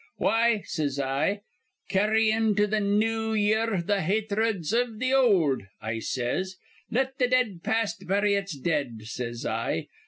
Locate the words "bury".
8.07-8.33